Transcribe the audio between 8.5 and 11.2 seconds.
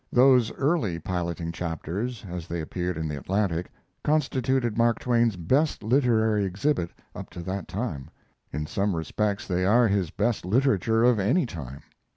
In some respects they are his best literature of